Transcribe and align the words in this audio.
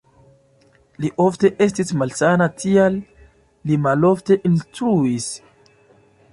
Li 1.03 1.11
ofte 1.25 1.51
estis 1.65 1.93
malsana, 2.03 2.49
tial 2.63 2.97
li 3.71 3.77
malofte 3.87 4.41
instruis. 4.53 5.33